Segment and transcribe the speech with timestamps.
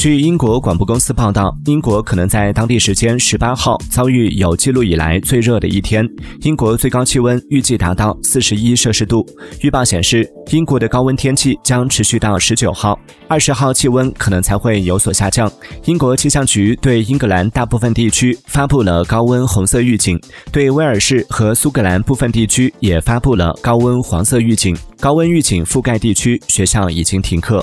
[0.00, 6.08] 据英国广播公司报道，英国可能在当地时间十八号遭遇有记录以来最热的一天，
[6.40, 9.22] 英国最高气温预计达到四十一摄氏度。
[9.60, 15.52] 预报显示，英国的高温天气将持续到十九号，二十号气温可能才会有所下降。
[15.84, 20.18] 英国气象局对英格兰大部分地区发布了高温红色预警，
[20.50, 24.74] 对威尔士和苏格兰部分地区也发布了高温黄色预警。
[24.98, 27.62] 高温预警覆盖地区，学校已经停课。